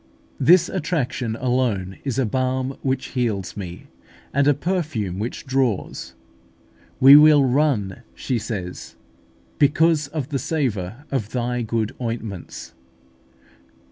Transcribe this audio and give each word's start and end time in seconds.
This 0.39 0.67
attraction 0.67 1.35
alone 1.35 1.99
is 2.03 2.17
a 2.17 2.25
balm 2.25 2.75
which 2.81 3.09
heals 3.09 3.55
me, 3.55 3.85
and 4.33 4.47
a 4.47 4.53
perfume 4.55 5.19
which 5.19 5.45
draws. 5.45 6.15
"We 6.99 7.15
will 7.15 7.43
run," 7.43 8.01
she 8.15 8.39
says, 8.39 8.95
"because 9.59 10.07
of 10.07 10.29
the 10.29 10.39
savour 10.39 11.05
of 11.11 11.29
Thy 11.33 11.61
good 11.61 11.93
ointments." 12.01 12.73